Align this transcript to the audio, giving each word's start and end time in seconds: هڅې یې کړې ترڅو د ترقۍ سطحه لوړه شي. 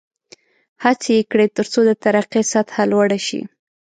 هڅې 0.83 1.11
یې 1.17 1.23
کړې 1.31 1.45
ترڅو 1.55 1.79
د 1.89 1.91
ترقۍ 2.03 2.43
سطحه 2.53 2.83
لوړه 2.91 3.19
شي. 3.27 3.41